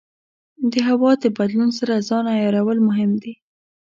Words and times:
د 0.71 0.73
هوا 0.87 1.11
د 1.23 1.25
بدلون 1.37 1.69
سره 1.79 2.05
ځان 2.07 2.25
عیارول 2.35 2.79
مهم 2.87 3.11
دي. 3.21 3.33